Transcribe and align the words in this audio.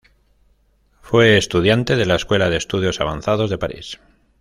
Fue 1.01 1.37
estudiante 1.37 1.95
de 1.95 2.07
la 2.07 2.15
Escuela 2.15 2.49
de 2.49 2.57
Estudios 2.57 2.99
Avanzados 3.01 3.51
de 3.51 3.59
París. 3.59 3.99